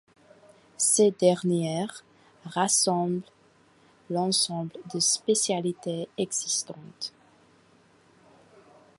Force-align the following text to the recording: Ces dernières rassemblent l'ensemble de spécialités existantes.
Ces 0.77 1.11
dernières 1.11 2.03
rassemblent 2.45 3.21
l'ensemble 4.09 4.71
de 4.91 4.99
spécialités 4.99 6.09
existantes. 6.17 7.13